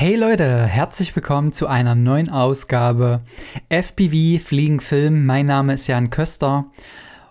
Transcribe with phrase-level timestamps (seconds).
[0.00, 3.20] Hey Leute, herzlich willkommen zu einer neuen Ausgabe
[3.68, 5.26] FPV Fliegen Film.
[5.26, 6.66] Mein Name ist Jan Köster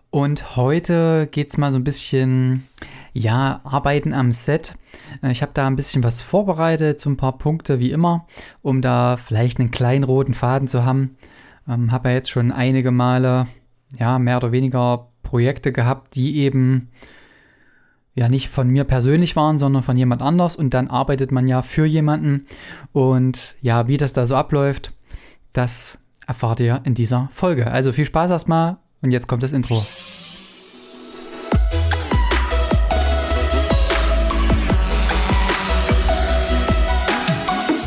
[0.09, 2.67] und heute geht es mal so ein bisschen,
[3.13, 4.75] ja, Arbeiten am Set.
[5.23, 8.27] Äh, ich habe da ein bisschen was vorbereitet, so ein paar Punkte wie immer,
[8.61, 11.15] um da vielleicht einen kleinen roten Faden zu haben.
[11.69, 13.47] Ähm, habe ja jetzt schon einige Male,
[13.97, 16.89] ja, mehr oder weniger Projekte gehabt, die eben
[18.17, 21.61] ja nicht von mir persönlich waren, sondern von jemand anders und dann arbeitet man ja
[21.61, 22.47] für jemanden
[22.91, 24.91] und ja, wie das da so abläuft,
[25.53, 27.69] das erfahrt ihr in dieser Folge.
[27.69, 29.85] Also viel Spaß erstmal und jetzt kommt das Intro.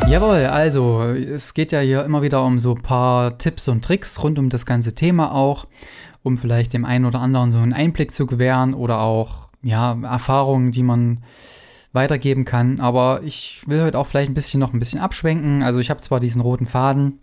[0.07, 4.23] Jawohl, also es geht ja hier immer wieder um so ein paar Tipps und Tricks
[4.23, 5.67] rund um das ganze Thema auch,
[6.23, 10.71] um vielleicht dem einen oder anderen so einen Einblick zu gewähren oder auch ja, Erfahrungen,
[10.71, 11.23] die man
[11.93, 12.79] weitergeben kann.
[12.79, 15.63] Aber ich will heute auch vielleicht ein bisschen noch ein bisschen abschwenken.
[15.63, 17.19] Also ich habe zwar diesen roten Faden,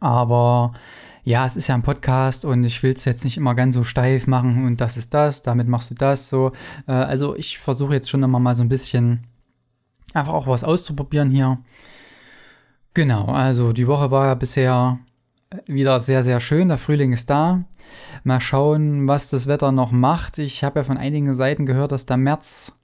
[0.00, 0.72] aber
[1.24, 3.84] ja, es ist ja ein Podcast und ich will es jetzt nicht immer ganz so
[3.84, 6.52] steif machen und das ist das, damit machst du das so.
[6.86, 9.26] Äh, also ich versuche jetzt schon immer mal so ein bisschen
[10.12, 11.58] einfach auch was auszuprobieren hier.
[12.92, 14.98] Genau, also die Woche war ja bisher
[15.66, 16.68] wieder sehr, sehr schön.
[16.68, 17.64] Der Frühling ist da.
[18.22, 20.38] Mal schauen, was das Wetter noch macht.
[20.38, 22.80] Ich habe ja von einigen Seiten gehört, dass der März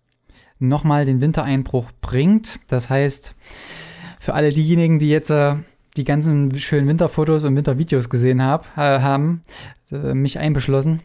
[0.58, 2.60] nochmal den Wintereinbruch bringt.
[2.68, 3.34] Das heißt,
[4.18, 5.56] für alle diejenigen, die jetzt äh,
[5.96, 9.42] die ganzen schönen Winterfotos und Wintervideos gesehen hab, äh, haben,
[9.91, 11.00] äh, mich einbeschlossen,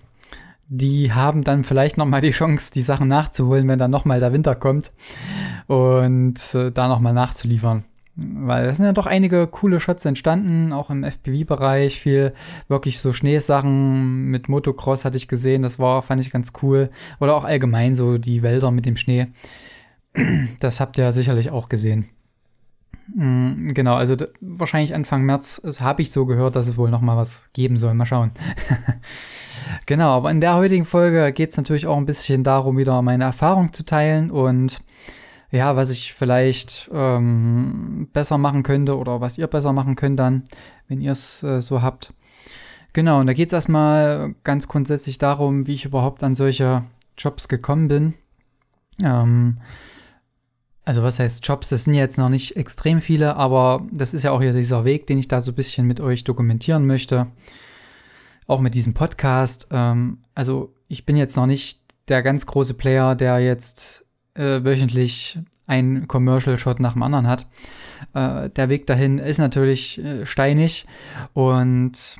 [0.68, 4.56] die haben dann vielleicht nochmal die Chance, die Sachen nachzuholen, wenn dann nochmal der Winter
[4.56, 4.92] kommt
[5.68, 7.86] und äh, da nochmal nachzuliefern.
[8.18, 12.34] Weil es sind ja doch einige coole Shots entstanden, auch im FPV-Bereich, viel
[12.70, 16.90] wirklich so Schneesachen mit Motocross hatte ich gesehen, das war, fand ich ganz cool.
[17.20, 19.28] Oder auch allgemein so die Wälder mit dem Schnee.
[20.62, 22.06] Das habt ihr sicherlich auch gesehen.
[23.14, 27.18] Mm, genau, also wahrscheinlich Anfang März habe ich so gehört, dass es wohl noch mal
[27.18, 27.94] was geben soll.
[27.94, 28.32] Mal schauen.
[29.86, 33.26] genau, aber in der heutigen Folge geht es natürlich auch ein bisschen darum, wieder meine
[33.26, 34.82] Erfahrung zu teilen und
[35.52, 40.44] ja, was ich vielleicht ähm, besser machen könnte oder was ihr besser machen könnt dann,
[40.88, 42.14] wenn ihr es äh, so habt.
[42.94, 46.84] Genau, und da geht es erstmal ganz grundsätzlich darum, wie ich überhaupt an solche
[47.18, 48.14] Jobs gekommen bin.
[49.04, 49.58] Ähm,
[50.86, 51.70] also was heißt Jobs?
[51.70, 55.08] Das sind jetzt noch nicht extrem viele, aber das ist ja auch hier dieser Weg,
[55.08, 57.28] den ich da so ein bisschen mit euch dokumentieren möchte.
[58.48, 59.68] Auch mit diesem Podcast.
[59.72, 64.05] Ähm, also ich bin jetzt noch nicht der ganz große Player, der jetzt
[64.36, 67.48] äh, wöchentlich ein Commercial-Shot nach dem anderen hat.
[68.14, 70.86] Äh, der Weg dahin ist natürlich äh, steinig
[71.34, 72.18] und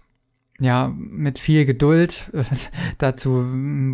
[0.60, 2.32] ja, mit viel Geduld.
[2.98, 3.46] dazu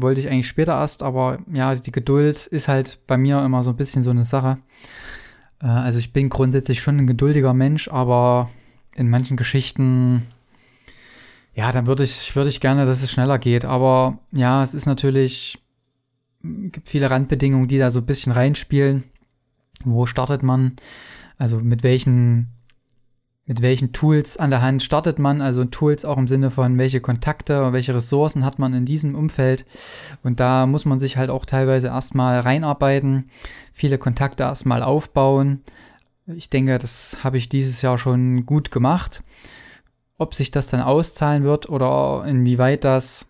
[0.01, 3.71] wollte ich eigentlich später erst, aber ja, die Geduld ist halt bei mir immer so
[3.71, 4.57] ein bisschen so eine Sache.
[5.61, 8.49] Äh, also ich bin grundsätzlich schon ein geduldiger Mensch, aber
[8.95, 10.27] in manchen Geschichten,
[11.53, 13.65] ja, dann würde ich, würde ich gerne, dass es schneller geht.
[13.65, 15.59] Aber ja, es ist natürlich
[16.43, 19.03] gibt viele Randbedingungen, die da so ein bisschen reinspielen.
[19.83, 20.75] Wo startet man?
[21.37, 22.49] Also mit welchen,
[23.45, 25.41] mit welchen Tools an der Hand startet man?
[25.41, 29.65] Also Tools auch im Sinne von, welche Kontakte, welche Ressourcen hat man in diesem Umfeld?
[30.23, 33.29] Und da muss man sich halt auch teilweise erstmal reinarbeiten,
[33.71, 35.61] viele Kontakte erstmal aufbauen.
[36.27, 39.23] Ich denke, das habe ich dieses Jahr schon gut gemacht.
[40.17, 43.25] Ob sich das dann auszahlen wird oder inwieweit das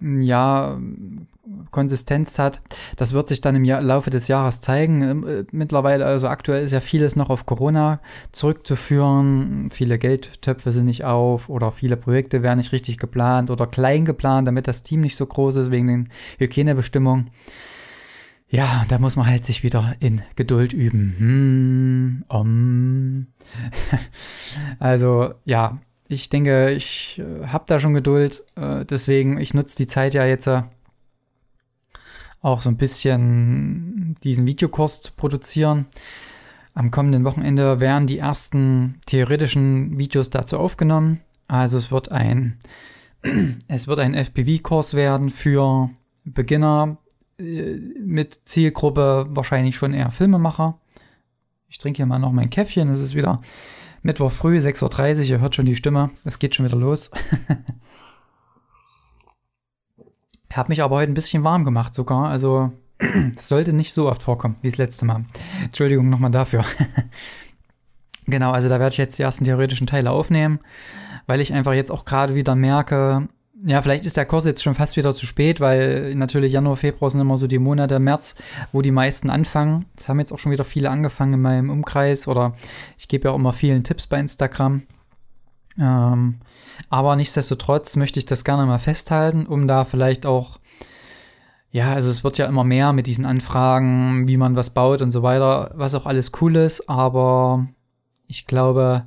[0.00, 0.78] ja
[1.70, 2.62] Konsistenz hat.
[2.96, 5.02] Das wird sich dann im Jahr, Laufe des Jahres zeigen.
[5.02, 8.00] Ähm, äh, mittlerweile, also aktuell ist ja vieles noch auf Corona
[8.32, 9.68] zurückzuführen.
[9.70, 14.48] Viele Geldtöpfe sind nicht auf oder viele Projekte werden nicht richtig geplant oder klein geplant,
[14.48, 17.30] damit das Team nicht so groß ist wegen den Hygienebestimmungen.
[18.48, 21.14] Ja, da muss man halt sich wieder in Geduld üben.
[21.18, 23.26] Hm, um.
[24.78, 28.44] also ja, ich denke, ich äh, habe da schon Geduld.
[28.56, 30.48] Äh, deswegen, ich nutze die Zeit ja jetzt
[32.44, 35.86] auch so ein bisschen diesen Videokurs zu produzieren.
[36.74, 41.20] Am kommenden Wochenende werden die ersten theoretischen Videos dazu aufgenommen.
[41.48, 42.58] Also es wird ein,
[43.22, 45.90] ein FPV-Kurs werden für
[46.24, 46.98] Beginner
[47.38, 50.78] äh, mit Zielgruppe wahrscheinlich schon eher Filmemacher.
[51.68, 52.90] Ich trinke hier mal noch mein Käffchen.
[52.90, 53.40] Es ist wieder
[54.02, 55.24] Mittwoch früh, 6.30 Uhr.
[55.24, 56.10] Ihr hört schon die Stimme.
[56.24, 57.10] Es geht schon wieder los.
[60.54, 62.28] Habe mich aber heute ein bisschen warm gemacht sogar.
[62.28, 62.72] Also
[63.36, 65.24] es sollte nicht so oft vorkommen wie das letzte Mal.
[65.62, 66.64] Entschuldigung nochmal dafür.
[68.26, 70.60] genau, also da werde ich jetzt die ersten theoretischen Teile aufnehmen,
[71.26, 73.28] weil ich einfach jetzt auch gerade wieder merke,
[73.66, 77.10] ja, vielleicht ist der Kurs jetzt schon fast wieder zu spät, weil natürlich Januar, Februar
[77.10, 78.34] sind immer so die Monate, März,
[78.72, 79.86] wo die meisten anfangen.
[79.96, 82.54] Es haben jetzt auch schon wieder viele angefangen in meinem Umkreis oder
[82.98, 84.82] ich gebe ja auch immer vielen Tipps bei Instagram.
[85.78, 86.36] Ähm,
[86.88, 90.58] aber nichtsdestotrotz möchte ich das gerne mal festhalten, um da vielleicht auch,
[91.70, 95.10] ja, also es wird ja immer mehr mit diesen Anfragen, wie man was baut und
[95.10, 97.66] so weiter, was auch alles cool ist, aber
[98.26, 99.06] ich glaube,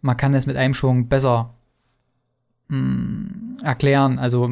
[0.00, 1.54] man kann es mit einem Schwung besser
[2.68, 4.18] mh, hm, erklären.
[4.18, 4.50] Also,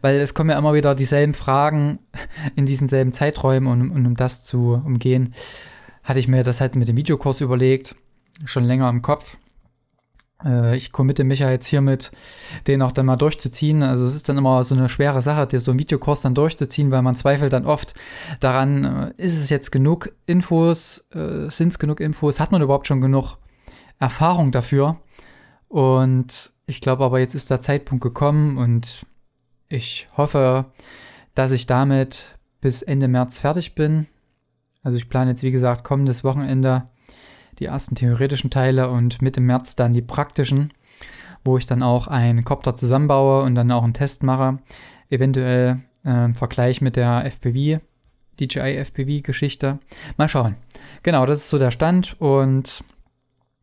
[0.00, 2.00] weil es kommen ja immer wieder dieselben Fragen
[2.56, 5.34] in diesen selben Zeiträumen und, und um das zu umgehen,
[6.02, 7.94] hatte ich mir das halt mit dem Videokurs überlegt,
[8.44, 9.36] schon länger im Kopf.
[10.44, 12.10] Äh, ich committe mich ja jetzt hiermit,
[12.66, 13.82] den auch dann mal durchzuziehen.
[13.82, 16.90] Also es ist dann immer so eine schwere Sache, dir so einen Videokurs dann durchzuziehen,
[16.90, 17.94] weil man zweifelt dann oft
[18.40, 22.86] daran, äh, ist es jetzt genug Infos, äh, sind es genug Infos, hat man überhaupt
[22.86, 23.36] schon genug
[23.98, 24.98] Erfahrung dafür?
[25.68, 29.06] Und ich glaube aber, jetzt ist der Zeitpunkt gekommen und
[29.68, 30.66] ich hoffe,
[31.34, 34.06] dass ich damit bis Ende März fertig bin.
[34.82, 36.84] Also ich plane jetzt, wie gesagt, kommendes Wochenende
[37.58, 40.72] die ersten theoretischen Teile und Mitte März dann die praktischen,
[41.44, 44.58] wo ich dann auch einen Copter zusammenbaue und dann auch einen Test mache.
[45.10, 47.80] Eventuell äh, Vergleich mit der FPV,
[48.40, 49.78] DJI FPV-Geschichte.
[50.16, 50.56] Mal schauen.
[51.02, 52.84] Genau, das ist so der Stand und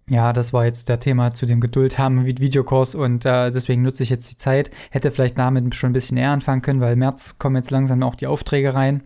[0.07, 3.81] ja, das war jetzt der Thema zu dem Geduld haben mit Videokurs und äh, deswegen
[3.81, 4.69] nutze ich jetzt die Zeit.
[4.91, 8.03] Hätte vielleicht damit schon ein bisschen eher anfangen können, weil im März kommen jetzt langsam
[8.03, 9.01] auch die Aufträge rein.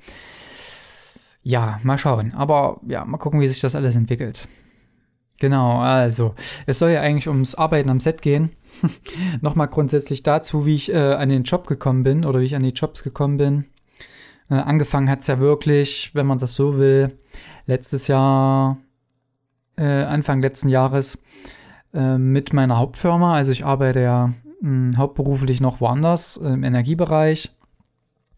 [1.41, 2.33] Ja, mal schauen.
[2.33, 4.47] Aber ja, mal gucken, wie sich das alles entwickelt.
[5.39, 8.51] Genau, also es soll ja eigentlich ums Arbeiten am Set gehen.
[9.41, 12.63] Nochmal grundsätzlich dazu, wie ich äh, an den Job gekommen bin oder wie ich an
[12.63, 13.65] die Jobs gekommen bin.
[14.49, 17.17] Äh, angefangen hat es ja wirklich, wenn man das so will,
[17.67, 18.77] letztes Jahr
[19.77, 21.21] äh, Anfang letzten Jahres
[21.93, 23.35] äh, mit meiner Hauptfirma.
[23.35, 27.51] Also ich arbeite ja mh, hm, hauptberuflich noch woanders im Energiebereich.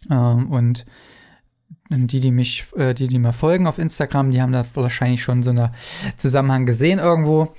[0.09, 0.86] Ähm, und
[1.92, 5.44] die, die mich, äh, die, die mir folgen auf Instagram, die haben da wahrscheinlich schon
[5.44, 5.70] so einen
[6.18, 7.54] Zusammenhang gesehen irgendwo.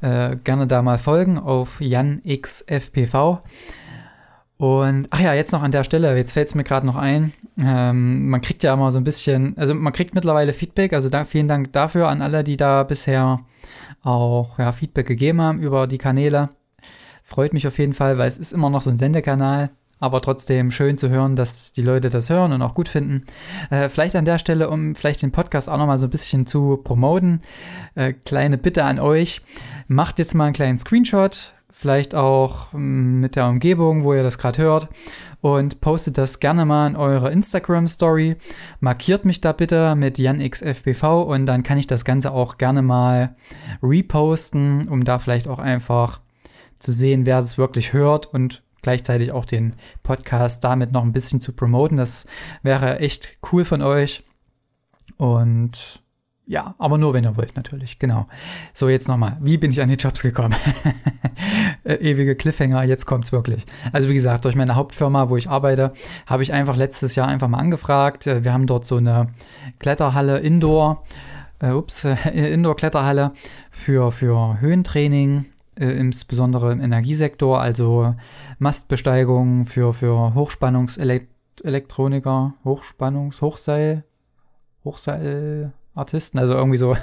[0.00, 3.40] Äh, gerne da mal folgen auf JanXFPV.
[4.58, 7.32] Und ach ja, jetzt noch an der Stelle, jetzt fällt es mir gerade noch ein.
[7.56, 11.24] Ähm, man kriegt ja immer so ein bisschen, also man kriegt mittlerweile Feedback, also da,
[11.24, 13.40] vielen Dank dafür an alle, die da bisher
[14.02, 16.48] auch ja, Feedback gegeben haben über die Kanäle.
[17.22, 20.70] Freut mich auf jeden Fall, weil es ist immer noch so ein Sendekanal, aber trotzdem
[20.70, 23.24] schön zu hören, dass die Leute das hören und auch gut finden.
[23.70, 26.78] Äh, vielleicht an der Stelle, um vielleicht den Podcast auch nochmal so ein bisschen zu
[26.78, 27.42] promoten,
[27.94, 29.42] äh, kleine Bitte an euch,
[29.86, 34.38] macht jetzt mal einen kleinen Screenshot vielleicht auch mm, mit der Umgebung, wo ihr das
[34.38, 34.88] gerade hört
[35.40, 38.36] und postet das gerne mal in eure Instagram Story.
[38.80, 43.36] Markiert mich da bitte mit JanXFBV und dann kann ich das Ganze auch gerne mal
[43.80, 46.20] reposten, um da vielleicht auch einfach
[46.80, 51.42] zu sehen, wer es wirklich hört und gleichzeitig auch den Podcast damit noch ein bisschen
[51.42, 51.98] zu promoten.
[51.98, 52.26] Das
[52.62, 54.24] wäre echt cool von euch.
[55.18, 56.02] Und
[56.46, 57.98] ja, aber nur wenn ihr wollt, natürlich.
[57.98, 58.26] Genau.
[58.72, 59.36] So, jetzt nochmal.
[59.42, 60.54] Wie bin ich an die Jobs gekommen?
[61.84, 63.64] Äh, ewige Cliffhanger, jetzt kommt's wirklich.
[63.92, 65.92] Also, wie gesagt, durch meine Hauptfirma, wo ich arbeite,
[66.26, 68.26] habe ich einfach letztes Jahr einfach mal angefragt.
[68.26, 69.28] Äh, wir haben dort so eine
[69.78, 71.04] Kletterhalle Indoor,
[71.60, 73.32] äh, ups, Indoor-Kletterhalle
[73.70, 75.46] für, für Höhentraining,
[75.78, 78.16] äh, insbesondere im Energiesektor, also
[78.58, 84.02] Mastbesteigung für, für Hochspannungselektroniker, Hochspannungs-, Hochseil,
[84.84, 86.96] Hochseil, Artisten, also irgendwie so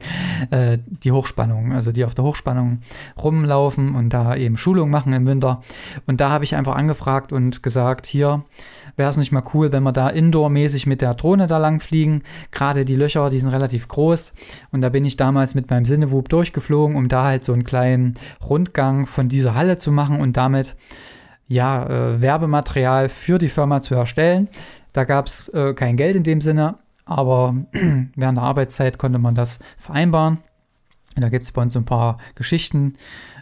[0.50, 2.80] äh, die Hochspannung, also die auf der Hochspannung
[3.22, 5.62] rumlaufen und da eben Schulung machen im Winter.
[6.06, 8.44] Und da habe ich einfach angefragt und gesagt, hier
[8.96, 12.22] wäre es nicht mal cool, wenn wir da indoormäßig mit der Drohne da lang fliegen.
[12.50, 14.32] Gerade die Löcher, die sind relativ groß.
[14.70, 18.14] Und da bin ich damals mit meinem Sinnewub durchgeflogen, um da halt so einen kleinen
[18.42, 20.76] Rundgang von dieser Halle zu machen und damit
[21.48, 24.48] ja, äh, Werbematerial für die Firma zu erstellen.
[24.92, 26.76] Da gab es äh, kein Geld in dem Sinne,
[27.06, 30.38] aber während der Arbeitszeit konnte man das vereinbaren.
[31.14, 32.94] Da gibt es bei uns ein paar Geschichten,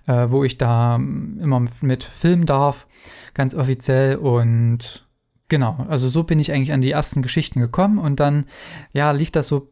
[0.06, 2.86] äh, wo ich da ähm, immer mit filmen darf,
[3.34, 4.16] ganz offiziell.
[4.16, 5.03] Und
[5.48, 7.98] genau, also so bin ich eigentlich an die ersten Geschichten gekommen.
[7.98, 8.46] Und dann,
[8.92, 9.70] ja, lief das so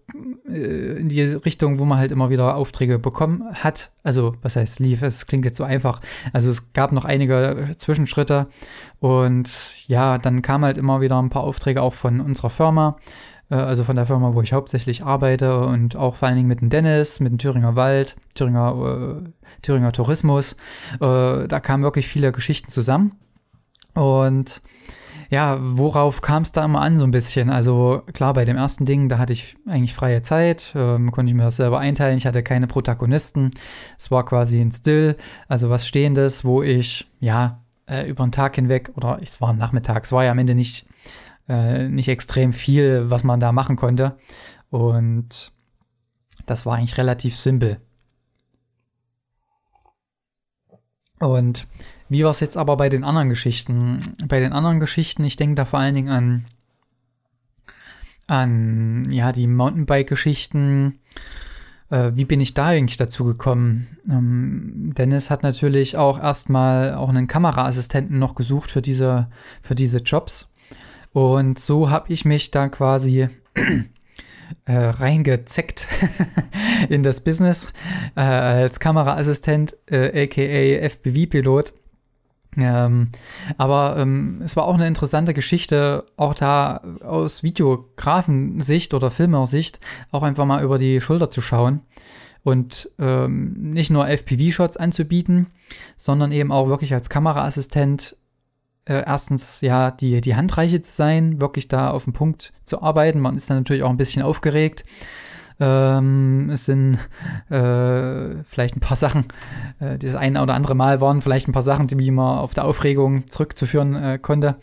[0.48, 3.92] äh, in die Richtung, wo man halt immer wieder Aufträge bekommen hat.
[4.02, 5.02] Also, was heißt lief?
[5.02, 6.00] Es klingt jetzt so einfach.
[6.32, 8.48] Also, es gab noch einige Zwischenschritte.
[9.00, 12.96] Und ja, dann kamen halt immer wieder ein paar Aufträge auch von unserer Firma
[13.50, 16.60] äh, also von der Firma, wo ich hauptsächlich arbeite und auch vor allen Dingen mit
[16.60, 19.28] dem Dennis, mit dem Thüringer Wald, Thüringer, äh,
[19.62, 20.56] Thüringer Tourismus.
[21.00, 23.12] Äh, da kamen wirklich viele Geschichten zusammen.
[23.94, 24.62] Und
[25.32, 27.48] ja, worauf kam es da immer an so ein bisschen?
[27.48, 31.34] Also klar, bei dem ersten Ding, da hatte ich eigentlich freie Zeit, ähm, konnte ich
[31.34, 32.18] mir das selber einteilen.
[32.18, 33.50] Ich hatte keine Protagonisten.
[33.96, 35.16] Es war quasi ein Still,
[35.48, 40.04] also was Stehendes, wo ich ja äh, über den Tag hinweg, oder es war Nachmittag,
[40.04, 40.86] es war ja am Ende nicht,
[41.48, 44.18] äh, nicht extrem viel, was man da machen konnte.
[44.68, 45.52] Und
[46.44, 47.80] das war eigentlich relativ simpel.
[51.22, 51.68] Und
[52.08, 54.00] wie war es jetzt aber bei den anderen Geschichten?
[54.26, 56.46] Bei den anderen Geschichten, ich denke da vor allen Dingen an,
[58.26, 60.98] an ja, die Mountainbike-Geschichten.
[61.90, 63.86] Äh, wie bin ich da eigentlich dazu gekommen?
[64.10, 69.28] Ähm, Dennis hat natürlich auch erstmal auch einen Kameraassistenten noch gesucht für diese,
[69.62, 70.50] für diese Jobs.
[71.12, 73.28] Und so habe ich mich da quasi
[74.64, 75.88] äh, reingezeckt
[76.88, 77.72] in das Business
[78.16, 81.72] äh, als Kameraassistent, äh, aka FPV-Pilot.
[82.58, 83.08] Ähm,
[83.56, 89.80] aber ähm, es war auch eine interessante Geschichte, auch da aus Videografensicht oder Filmersicht
[90.10, 91.80] auch einfach mal über die Schulter zu schauen
[92.42, 95.46] und ähm, nicht nur FPV-Shots anzubieten,
[95.96, 98.16] sondern eben auch wirklich als Kameraassistent
[98.84, 103.20] äh, erstens ja die, die Handreiche zu sein, wirklich da auf den Punkt zu arbeiten.
[103.20, 104.84] Man ist dann natürlich auch ein bisschen aufgeregt.
[105.60, 106.98] Ähm, es sind
[107.50, 109.26] äh, vielleicht ein paar Sachen,
[109.78, 112.64] äh, das eine oder andere Mal waren vielleicht ein paar Sachen, die man auf der
[112.64, 114.56] Aufregung zurückzuführen äh, konnte.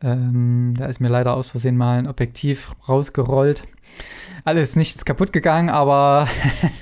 [0.00, 3.64] Ähm, da ist mir leider aus Versehen mal ein Objektiv rausgerollt.
[4.44, 6.28] Alles nichts kaputt gegangen, aber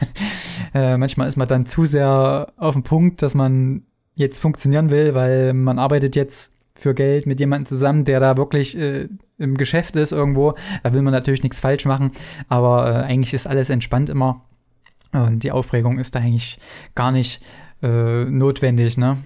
[0.74, 3.82] äh, manchmal ist man dann zu sehr auf dem Punkt, dass man
[4.14, 8.78] jetzt funktionieren will, weil man arbeitet jetzt für Geld mit jemandem zusammen, der da wirklich
[8.78, 10.54] äh, im Geschäft ist irgendwo.
[10.82, 12.12] Da will man natürlich nichts falsch machen,
[12.48, 14.42] aber äh, eigentlich ist alles entspannt immer.
[15.12, 16.58] Und die Aufregung ist da eigentlich
[16.94, 17.42] gar nicht
[17.82, 19.18] äh, notwendig, ne?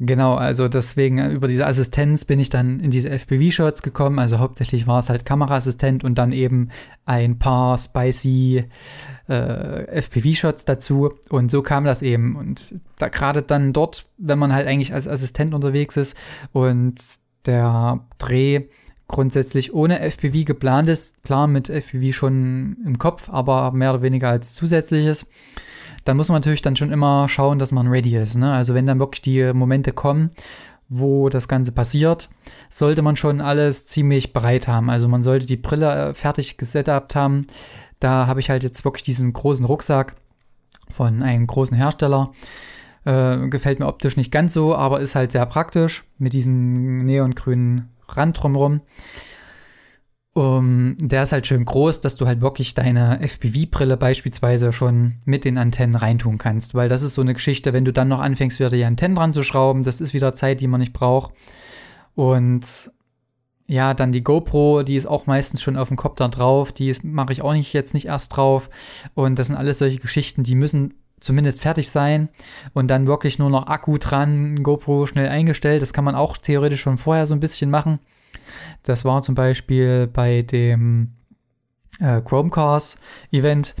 [0.00, 4.18] Genau, also deswegen äh, über diese Assistenz bin ich dann in diese FPV-Shots gekommen.
[4.18, 6.70] Also hauptsächlich war es halt Kameraassistent und dann eben
[7.04, 8.64] ein paar spicy
[9.28, 11.14] äh, FPV-Shots dazu.
[11.30, 12.34] Und so kam das eben.
[12.34, 16.16] Und da gerade dann dort, wenn man halt eigentlich als Assistent unterwegs ist
[16.52, 17.00] und
[17.46, 18.62] der Dreh
[19.06, 24.30] grundsätzlich ohne FPV geplant ist, klar mit FPV schon im Kopf, aber mehr oder weniger
[24.30, 25.30] als zusätzliches
[26.04, 28.36] dann muss man natürlich dann schon immer schauen, dass man ready ist.
[28.36, 28.52] Ne?
[28.52, 30.30] Also wenn dann wirklich die Momente kommen,
[30.88, 32.28] wo das Ganze passiert,
[32.68, 34.90] sollte man schon alles ziemlich bereit haben.
[34.90, 37.46] Also man sollte die Brille äh, fertig gesetupt haben.
[38.00, 40.14] Da habe ich halt jetzt wirklich diesen großen Rucksack
[40.90, 42.32] von einem großen Hersteller.
[43.04, 47.90] Äh, gefällt mir optisch nicht ganz so, aber ist halt sehr praktisch mit diesem neongrünen
[48.08, 48.80] Rand drumherum.
[50.36, 55.44] Um, der ist halt schön groß, dass du halt wirklich deine FPV-Brille beispielsweise schon mit
[55.44, 56.74] den Antennen reintun kannst.
[56.74, 59.32] Weil das ist so eine Geschichte, wenn du dann noch anfängst, wieder die Antennen dran
[59.32, 61.34] zu schrauben, das ist wieder Zeit, die man nicht braucht.
[62.16, 62.90] Und
[63.68, 66.72] ja, dann die GoPro, die ist auch meistens schon auf dem Kopf da drauf.
[66.72, 68.68] Die mache ich auch nicht jetzt nicht erst drauf.
[69.14, 72.28] Und das sind alles solche Geschichten, die müssen zumindest fertig sein
[72.74, 75.80] und dann wirklich nur noch Akku dran, GoPro schnell eingestellt.
[75.80, 78.00] Das kann man auch theoretisch schon vorher so ein bisschen machen.
[78.82, 81.14] Das war zum Beispiel bei dem
[82.00, 83.74] äh, Chromecast-Event.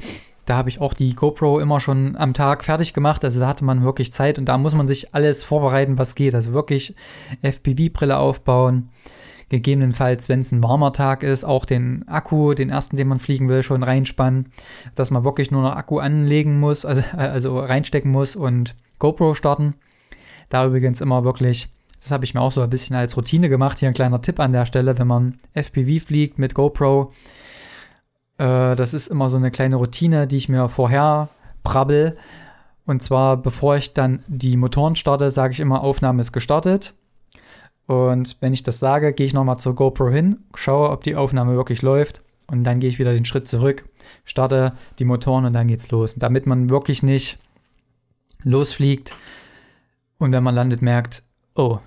[0.46, 3.24] Da habe ich auch die GoPro immer schon am Tag fertig gemacht.
[3.24, 6.34] Also da hatte man wirklich Zeit und da muss man sich alles vorbereiten, was geht.
[6.34, 6.94] Also wirklich
[7.42, 8.90] FPV-Brille aufbauen.
[9.48, 13.48] Gegebenenfalls, wenn es ein warmer Tag ist, auch den Akku, den ersten, den man fliegen
[13.48, 14.50] will, schon reinspannen.
[14.94, 19.34] Dass man wirklich nur noch Akku anlegen muss, also, äh, also reinstecken muss und GoPro
[19.34, 19.74] starten.
[20.50, 21.68] Da übrigens immer wirklich
[22.04, 23.78] das habe ich mir auch so ein bisschen als Routine gemacht.
[23.78, 27.14] Hier ein kleiner Tipp an der Stelle, wenn man FPV fliegt mit GoPro.
[28.36, 31.30] Äh, das ist immer so eine kleine Routine, die ich mir vorher
[31.62, 32.18] brabbel.
[32.84, 36.92] Und zwar, bevor ich dann die Motoren starte, sage ich immer, Aufnahme ist gestartet.
[37.86, 41.56] Und wenn ich das sage, gehe ich nochmal zur GoPro hin, schaue, ob die Aufnahme
[41.56, 42.20] wirklich läuft.
[42.48, 43.88] Und dann gehe ich wieder den Schritt zurück,
[44.26, 46.16] starte die Motoren und dann geht's los.
[46.16, 47.38] Damit man wirklich nicht
[48.42, 49.16] losfliegt
[50.18, 51.22] und wenn man landet, merkt,
[51.54, 51.78] oh,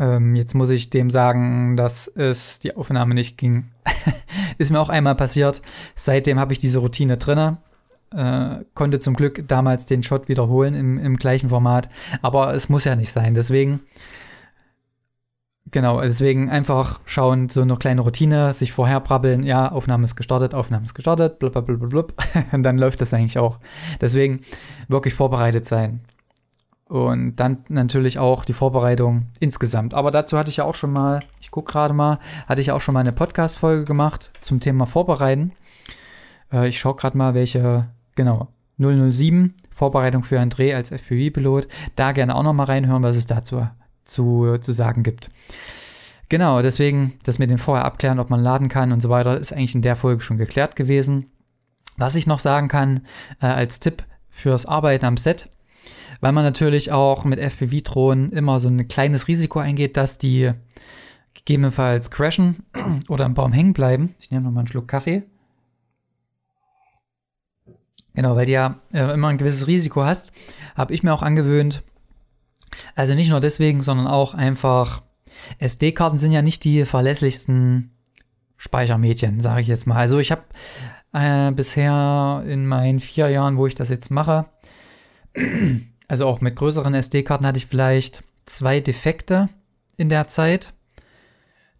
[0.00, 3.70] ähm, jetzt muss ich dem sagen, dass es die Aufnahme nicht ging.
[4.58, 5.60] ist mir auch einmal passiert.
[5.94, 7.58] Seitdem habe ich diese Routine drinne.
[8.12, 11.90] Äh, konnte zum Glück damals den Shot wiederholen im, im gleichen Format.
[12.22, 13.34] Aber es muss ja nicht sein.
[13.34, 13.80] Deswegen
[15.72, 20.52] Genau, deswegen einfach schauen, so eine kleine Routine, sich vorher brabbeln, ja, Aufnahme ist gestartet,
[20.52, 22.06] Aufnahme ist gestartet, blablabla,
[22.52, 23.60] und dann läuft das eigentlich auch.
[24.00, 24.40] Deswegen
[24.88, 26.00] wirklich vorbereitet sein.
[26.90, 29.94] Und dann natürlich auch die Vorbereitung insgesamt.
[29.94, 32.18] Aber dazu hatte ich ja auch schon mal, ich gucke gerade mal,
[32.48, 35.52] hatte ich auch schon mal eine Podcast-Folge gemacht zum Thema Vorbereiten.
[36.52, 41.68] Äh, ich schaue gerade mal, welche, genau, 007, Vorbereitung für Dreh als FPV-Pilot.
[41.94, 43.68] Da gerne auch noch mal reinhören, was es dazu
[44.02, 45.30] zu, zu sagen gibt.
[46.28, 49.52] Genau, deswegen das mit dem vorher abklären, ob man laden kann und so weiter, ist
[49.52, 51.26] eigentlich in der Folge schon geklärt gewesen.
[51.98, 53.06] Was ich noch sagen kann
[53.40, 55.48] äh, als Tipp fürs Arbeiten am Set,
[56.20, 60.52] weil man natürlich auch mit FPV-Drohnen immer so ein kleines Risiko eingeht, dass die
[61.34, 62.64] gegebenenfalls crashen
[63.08, 64.14] oder im Baum hängen bleiben.
[64.18, 65.22] Ich nehme nochmal einen Schluck Kaffee.
[68.14, 70.32] Genau, weil du ja äh, immer ein gewisses Risiko hast,
[70.74, 71.82] habe ich mir auch angewöhnt.
[72.94, 75.02] Also nicht nur deswegen, sondern auch einfach,
[75.58, 77.92] SD-Karten sind ja nicht die verlässlichsten
[78.56, 79.96] Speichermedien, sage ich jetzt mal.
[79.96, 80.42] Also ich habe
[81.12, 84.46] äh, bisher in meinen vier Jahren, wo ich das jetzt mache,
[86.08, 89.48] also auch mit größeren SD-Karten hatte ich vielleicht zwei Defekte
[89.96, 90.72] in der Zeit.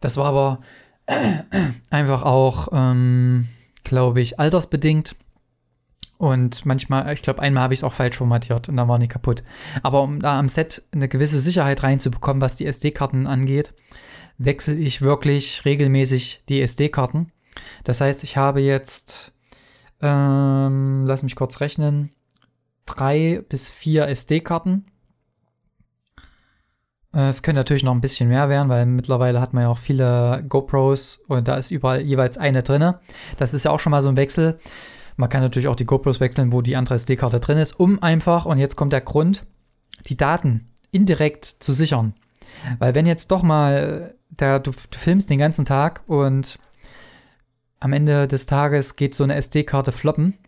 [0.01, 0.61] Das war aber
[1.91, 3.49] einfach auch, ähm,
[3.85, 5.17] glaube ich, altersbedingt.
[6.17, 9.11] Und manchmal, ich glaube, einmal habe ich es auch falsch formatiert und dann war nicht
[9.11, 9.43] kaputt.
[9.83, 13.73] Aber um da am Set eine gewisse Sicherheit reinzubekommen, was die SD-Karten angeht,
[14.37, 17.33] wechsle ich wirklich regelmäßig die SD-Karten.
[17.85, 19.33] Das heißt, ich habe jetzt,
[20.03, 22.13] ähm, lass mich kurz rechnen,
[22.95, 24.87] drei bis vier SD-Karten.
[27.15, 29.79] Äh, es können natürlich noch ein bisschen mehr werden, weil mittlerweile hat man ja auch
[29.79, 32.95] viele GoPros und da ist überall jeweils eine drin.
[33.39, 34.59] Das ist ja auch schon mal so ein Wechsel.
[35.17, 38.47] Man kann natürlich auch die GoPros wechseln, wo die andere SD-Karte drin ist, um einfach,
[38.47, 39.45] und jetzt kommt der Grund,
[40.07, 42.15] die Daten indirekt zu sichern.
[42.79, 46.59] Weil wenn jetzt doch mal, der, du, du filmst den ganzen Tag und
[47.81, 50.39] am Ende des Tages geht so eine SD-Karte floppen,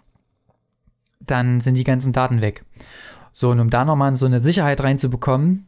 [1.27, 2.65] dann sind die ganzen Daten weg.
[3.33, 5.67] So, und um da nochmal so eine Sicherheit reinzubekommen,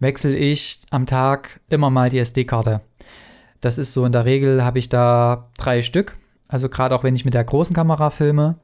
[0.00, 2.80] wechsle ich am Tag immer mal die SD-Karte.
[3.60, 6.16] Das ist so in der Regel, habe ich da drei Stück.
[6.48, 8.56] Also gerade auch wenn ich mit der großen Kamera filme.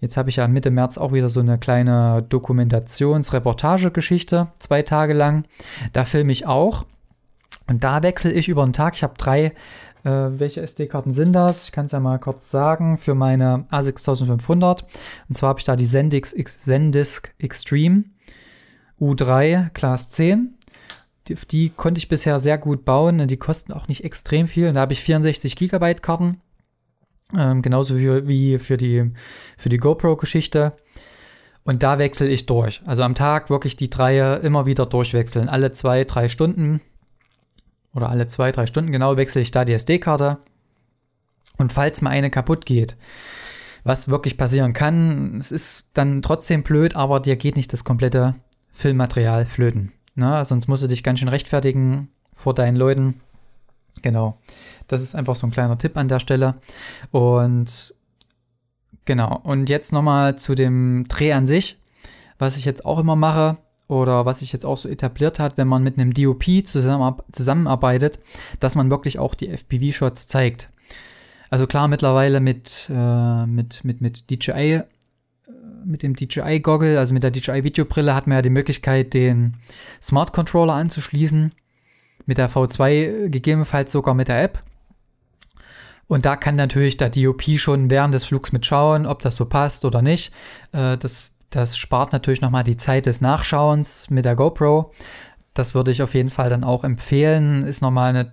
[0.00, 5.44] Jetzt habe ich ja Mitte März auch wieder so eine kleine Dokumentations-Reportage-Geschichte, zwei Tage lang.
[5.92, 6.86] Da filme ich auch.
[7.66, 8.96] Und da wechsle ich über den Tag.
[8.96, 9.52] Ich habe drei
[10.04, 11.64] äh, welche SD-Karten sind das?
[11.64, 12.98] Ich kann es ja mal kurz sagen.
[12.98, 14.84] Für meine A6500.
[15.28, 18.04] Und zwar habe ich da die Zendisk, Zendisk Extreme
[19.00, 20.54] U3 Class 10.
[21.28, 23.26] Die, die, konnte ich bisher sehr gut bauen.
[23.28, 24.72] Die kosten auch nicht extrem viel.
[24.72, 26.40] da habe ich 64 GB Karten.
[27.36, 29.12] Ähm, genauso wie, wie für die,
[29.56, 30.72] für die GoPro-Geschichte.
[31.62, 32.82] Und da wechsle ich durch.
[32.86, 35.48] Also am Tag wirklich die drei immer wieder durchwechseln.
[35.48, 36.80] Alle zwei, drei Stunden
[37.94, 40.38] oder alle zwei, drei Stunden genau wechsle ich da die SD-Karte.
[41.58, 42.96] Und falls mal eine kaputt geht,
[43.84, 48.34] was wirklich passieren kann, es ist dann trotzdem blöd, aber dir geht nicht das komplette
[48.72, 49.92] Filmmaterial flöten.
[50.14, 50.44] Ne?
[50.44, 53.20] Sonst musst du dich ganz schön rechtfertigen vor deinen Leuten.
[54.02, 54.38] Genau.
[54.88, 56.54] Das ist einfach so ein kleiner Tipp an der Stelle.
[57.10, 57.94] Und
[59.04, 59.40] genau.
[59.42, 61.78] Und jetzt nochmal zu dem Dreh an sich.
[62.38, 63.58] Was ich jetzt auch immer mache,
[63.90, 68.20] oder was sich jetzt auch so etabliert hat, wenn man mit einem DOP zusammenarbeitet,
[68.60, 70.70] dass man wirklich auch die FPV-Shots zeigt.
[71.50, 74.84] Also klar, mittlerweile mit, äh, mit, mit, mit DJI, äh,
[75.84, 79.56] mit dem DJI-Goggle, also mit der DJI-Videobrille, hat man ja die Möglichkeit, den
[80.00, 81.52] Smart Controller anzuschließen.
[82.26, 84.62] Mit der V2 gegebenenfalls sogar mit der App.
[86.06, 89.84] Und da kann natürlich der DOP schon während des Flugs mitschauen, ob das so passt
[89.84, 90.32] oder nicht.
[90.70, 94.92] Äh, das das spart natürlich nochmal die Zeit des Nachschauens mit der GoPro.
[95.52, 97.64] Das würde ich auf jeden Fall dann auch empfehlen.
[97.64, 98.32] Ist nochmal eine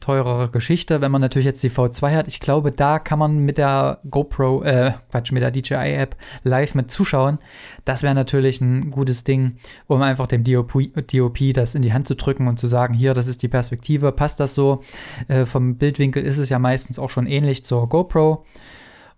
[0.00, 2.26] teurere Geschichte, wenn man natürlich jetzt die V2 hat.
[2.26, 6.90] Ich glaube, da kann man mit der GoPro, äh, Quatsch, mit der DJI-App live mit
[6.90, 7.38] zuschauen.
[7.84, 12.08] Das wäre natürlich ein gutes Ding, um einfach dem DOP, DOP das in die Hand
[12.08, 14.82] zu drücken und zu sagen, hier, das ist die Perspektive, passt das so?
[15.28, 18.44] Äh, vom Bildwinkel ist es ja meistens auch schon ähnlich zur GoPro.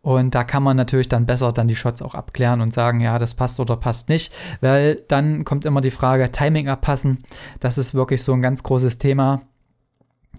[0.09, 3.18] Und da kann man natürlich dann besser dann die Shots auch abklären und sagen, ja,
[3.18, 7.18] das passt oder passt nicht, weil dann kommt immer die Frage, Timing abpassen.
[7.61, 9.42] Das ist wirklich so ein ganz großes Thema.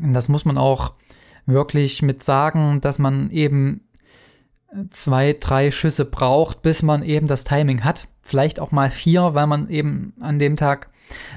[0.02, 0.94] Und das muss man auch
[1.46, 3.82] wirklich mit sagen, dass man eben
[4.90, 8.08] zwei, drei Schüsse braucht, bis man eben das Timing hat.
[8.24, 10.90] Vielleicht auch mal vier, weil man eben an dem Tag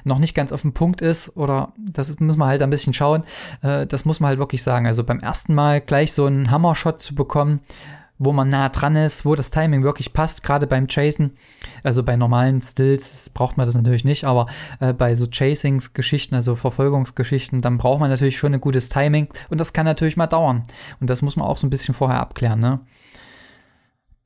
[0.05, 3.25] noch nicht ganz auf dem Punkt ist oder das muss man halt ein bisschen schauen.
[3.61, 4.87] Äh, das muss man halt wirklich sagen.
[4.87, 7.61] Also beim ersten Mal gleich so einen Hammer-Shot zu bekommen,
[8.24, 11.32] wo man nah dran ist, wo das Timing wirklich passt, gerade beim Chasen.
[11.82, 14.46] Also bei normalen Stills braucht man das natürlich nicht, aber
[14.80, 19.61] äh, bei so Chasings-Geschichten, also Verfolgungsgeschichten, dann braucht man natürlich schon ein gutes Timing und
[19.61, 20.62] das kann natürlich mal dauern.
[21.00, 22.80] Und das muss man auch so ein bisschen vorher abklären, ne?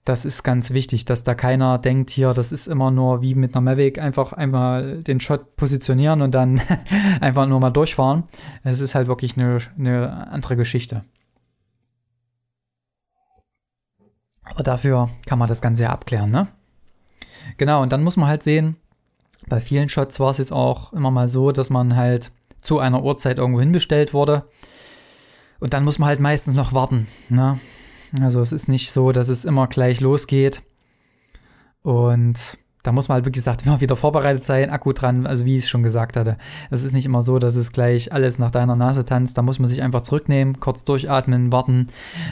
[0.05, 3.57] Das ist ganz wichtig, dass da keiner denkt, hier, das ist immer nur wie mit
[3.57, 6.61] einer Mavic, einfach einmal den Shot positionieren und dann
[7.21, 8.23] einfach nur mal durchfahren.
[8.63, 11.03] Es ist halt wirklich eine, eine andere Geschichte.
[14.47, 16.49] Aber dafür kann man das Ganze ja abklären, ne?
[17.59, 18.77] Genau, und dann muss man halt sehen,
[19.49, 23.03] bei vielen Shots war es jetzt auch immer mal so, dass man halt zu einer
[23.03, 24.49] Uhrzeit irgendwo hinbestellt wurde.
[25.61, 27.07] Und dann muss man halt meistens noch warten.
[27.29, 27.59] Ne?
[28.21, 30.63] Also es ist nicht so, dass es immer gleich losgeht.
[31.83, 35.57] Und da muss man halt, wie gesagt, immer wieder vorbereitet sein, Akku dran, also wie
[35.57, 36.37] ich es schon gesagt hatte.
[36.71, 39.37] Es ist nicht immer so, dass es gleich alles nach deiner Nase tanzt.
[39.37, 41.89] Da muss man sich einfach zurücknehmen, kurz durchatmen, warten,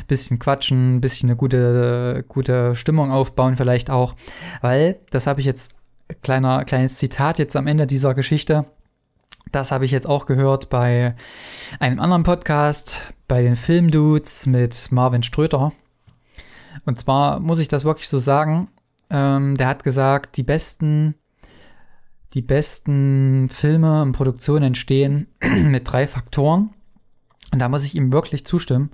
[0.07, 4.15] bisschen quatschen, bisschen eine gute, gute Stimmung aufbauen, vielleicht auch.
[4.61, 5.75] Weil, das habe ich jetzt,
[6.23, 8.65] kleiner, kleines Zitat jetzt am Ende dieser Geschichte.
[9.51, 11.15] Das habe ich jetzt auch gehört bei
[11.81, 15.73] einem anderen Podcast, bei den Filmdudes mit Marvin Ströter.
[16.87, 18.69] Und zwar muss ich das wirklich so sagen,
[19.11, 21.15] ähm, der hat gesagt, die besten,
[22.33, 25.29] die besten Filme und Produktionen entstehen
[25.65, 26.71] mit drei Faktoren.
[27.53, 28.91] Und da muss ich ihm wirklich zustimmen.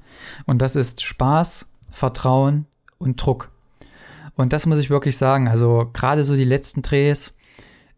[0.46, 2.66] Und das ist Spaß, Vertrauen
[2.98, 3.50] und Druck.
[4.36, 5.48] Und das muss ich wirklich sagen.
[5.48, 7.36] Also gerade so die letzten Drehs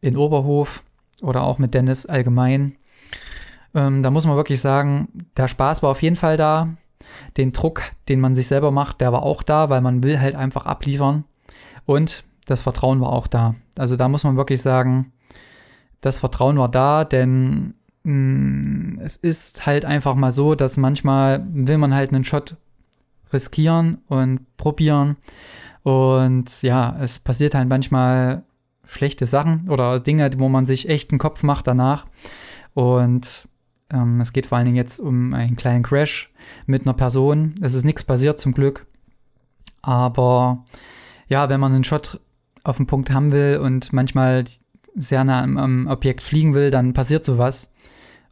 [0.00, 0.82] in Oberhof
[1.22, 2.76] oder auch mit Dennis allgemein.
[3.74, 6.68] Ähm, da muss man wirklich sagen, der Spaß war auf jeden Fall da.
[7.36, 10.34] Den Druck, den man sich selber macht, der war auch da, weil man will halt
[10.34, 11.24] einfach abliefern.
[11.86, 13.54] Und das Vertrauen war auch da.
[13.76, 15.12] Also da muss man wirklich sagen,
[16.00, 21.46] das Vertrauen war da, denn mh, mm, es ist halt einfach mal so, dass manchmal
[21.52, 22.56] will man halt einen Shot
[23.32, 25.16] riskieren und probieren.
[25.82, 28.44] Und ja, es passiert halt manchmal
[28.84, 32.06] schlechte Sachen oder Dinge, wo man sich echt einen Kopf macht danach.
[32.74, 33.48] Und
[33.92, 36.32] ähm, es geht vor allen Dingen jetzt um einen kleinen Crash
[36.66, 37.54] mit einer Person.
[37.60, 38.86] Es ist nichts passiert zum Glück.
[39.82, 40.64] Aber
[41.28, 42.20] ja, wenn man einen Shot
[42.64, 44.44] auf den Punkt haben will und manchmal
[44.94, 47.72] sehr nah am, am Objekt fliegen will, dann passiert sowas.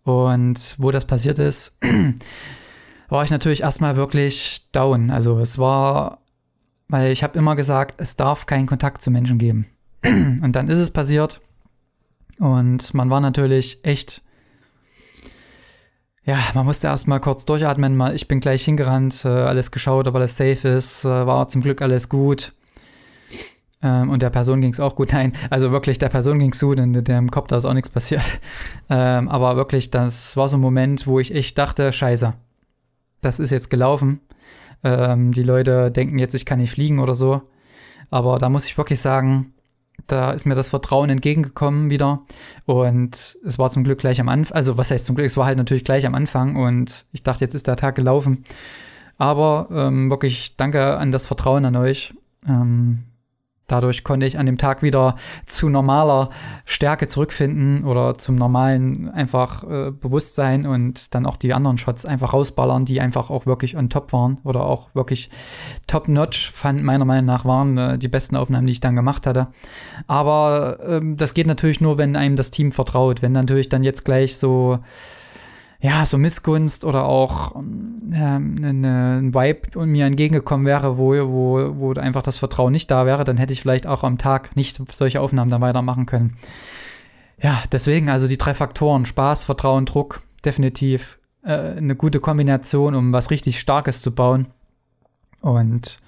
[0.02, 1.78] Und wo das passiert ist,
[3.08, 5.10] war ich natürlich erstmal wirklich down.
[5.10, 6.20] Also es war,
[6.88, 9.66] weil ich habe immer gesagt, es darf keinen Kontakt zu Menschen geben.
[10.04, 11.40] Und dann ist es passiert.
[12.38, 14.22] Und man war natürlich echt,
[16.24, 18.00] ja, man musste erstmal kurz durchatmen.
[18.14, 21.82] Ich bin gleich hingerannt, äh, alles geschaut, ob alles safe ist, äh, war zum Glück
[21.82, 22.54] alles gut.
[23.82, 25.12] Ähm, und der Person ging es auch gut.
[25.12, 27.88] Nein, also wirklich, der Person ging es gut und dem Kopf da ist auch nichts
[27.88, 28.40] passiert.
[28.92, 32.32] Ähm, aber wirklich, das war so ein Moment, wo ich echt dachte, scheiße,
[33.20, 34.18] das ist jetzt gelaufen.
[34.82, 37.42] Ähm, die Leute denken jetzt, ich kann nicht fliegen oder so.
[38.10, 39.54] Aber da muss ich wirklich sagen,
[40.08, 42.20] da ist mir das Vertrauen entgegengekommen wieder.
[42.66, 45.46] Und es war zum Glück gleich am Anfang, also was heißt zum Glück, es war
[45.46, 48.44] halt natürlich gleich am Anfang und ich dachte, jetzt ist der Tag gelaufen.
[49.18, 52.14] Aber ähm, wirklich danke an das Vertrauen an euch.
[52.48, 53.04] Ähm,
[53.70, 56.30] Dadurch konnte ich an dem Tag wieder zu normaler
[56.64, 62.32] Stärke zurückfinden oder zum normalen einfach äh, Bewusstsein und dann auch die anderen Shots einfach
[62.32, 65.30] rausballern, die einfach auch wirklich on top waren oder auch wirklich
[65.86, 69.48] top-notch, fand meiner Meinung nach waren äh, die besten Aufnahmen, die ich dann gemacht hatte.
[70.06, 73.22] Aber ähm, das geht natürlich nur, wenn einem das Team vertraut.
[73.22, 74.78] Wenn natürlich dann jetzt gleich so
[75.80, 81.92] ja, so Missgunst oder auch ähm, eine, ein Vibe mir entgegengekommen wäre, wo, wo, wo
[81.94, 85.20] einfach das Vertrauen nicht da wäre, dann hätte ich vielleicht auch am Tag nicht solche
[85.20, 86.36] Aufnahmen dann weitermachen können.
[87.42, 93.14] Ja, deswegen also die drei Faktoren, Spaß, Vertrauen, Druck, definitiv äh, eine gute Kombination, um
[93.14, 94.48] was richtig Starkes zu bauen.
[95.40, 95.98] Und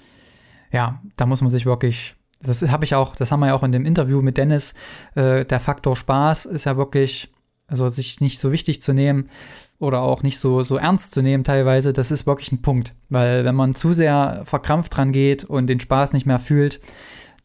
[0.70, 3.62] ja, da muss man sich wirklich, das habe ich auch, das haben wir ja auch
[3.62, 4.74] in dem Interview mit Dennis,
[5.14, 7.31] äh, der Faktor Spaß ist ja wirklich
[7.72, 9.28] also sich nicht so wichtig zu nehmen
[9.78, 12.94] oder auch nicht so, so ernst zu nehmen teilweise, das ist wirklich ein Punkt.
[13.08, 16.80] Weil wenn man zu sehr verkrampft dran geht und den Spaß nicht mehr fühlt,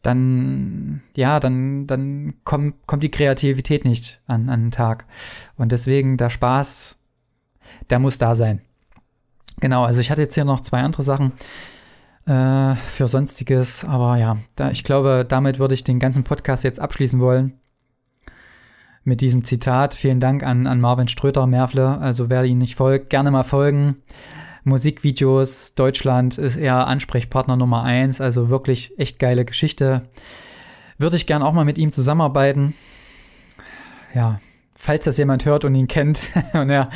[0.02, 5.06] dann, ja, dann, dann kommt, kommt die Kreativität nicht an, an den Tag.
[5.56, 6.98] Und deswegen der Spaß,
[7.88, 8.60] der muss da sein.
[9.60, 11.32] Genau, also ich hatte jetzt hier noch zwei andere Sachen
[12.26, 16.80] äh, für Sonstiges, aber ja, da, ich glaube, damit würde ich den ganzen Podcast jetzt
[16.80, 17.58] abschließen wollen
[19.08, 19.94] mit diesem Zitat.
[19.94, 21.98] Vielen Dank an, an Marvin Ströter, Merfle.
[21.98, 23.96] Also wer ihn nicht folgt, gerne mal folgen.
[24.64, 28.20] Musikvideos, Deutschland ist eher Ansprechpartner Nummer eins.
[28.20, 30.02] Also wirklich echt geile Geschichte.
[30.98, 32.74] Würde ich gern auch mal mit ihm zusammenarbeiten.
[34.14, 34.40] Ja,
[34.74, 36.88] falls das jemand hört und ihn kennt und er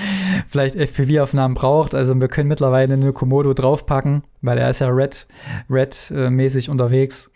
[0.49, 5.27] vielleicht FPV-Aufnahmen braucht, also wir können mittlerweile eine Komodo draufpacken, weil er ist ja Red,
[5.71, 7.31] Red-mäßig unterwegs.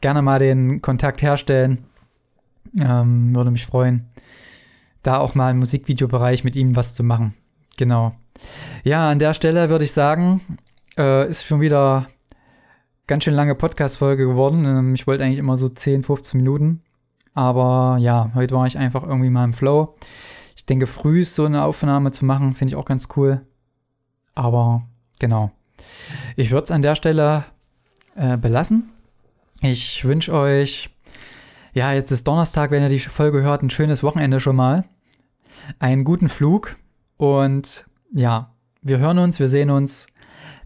[0.00, 1.86] Gerne mal den Kontakt herstellen.
[2.80, 4.06] Ähm, würde mich freuen,
[5.02, 7.34] da auch mal im Musikvideobereich mit ihm was zu machen.
[7.76, 8.14] Genau.
[8.84, 10.40] Ja, an der Stelle würde ich sagen,
[10.96, 12.06] äh, ist schon wieder
[13.06, 14.64] ganz schön lange Podcast-Folge geworden.
[14.64, 16.82] Ähm, ich wollte eigentlich immer so 10, 15 Minuten.
[17.34, 19.94] Aber ja, heute war ich einfach irgendwie mal im Flow.
[20.56, 23.42] Ich denke, früh so eine Aufnahme zu machen, finde ich auch ganz cool.
[24.34, 24.82] Aber
[25.18, 25.50] genau.
[26.34, 27.44] Ich würde es an der Stelle
[28.14, 28.90] äh, belassen.
[29.60, 30.90] Ich wünsche euch
[31.76, 34.84] ja, jetzt ist Donnerstag, wenn ihr die Folge hört, ein schönes Wochenende schon mal.
[35.78, 36.76] Einen guten Flug
[37.18, 40.06] und ja, wir hören uns, wir sehen uns.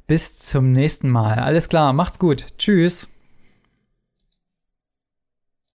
[0.07, 1.41] Bis zum nächsten Mal.
[1.41, 2.47] Alles klar, macht's gut.
[2.59, 3.09] Tschüss.